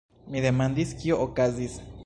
[0.35, 1.81] Mi demandis, kio okazis.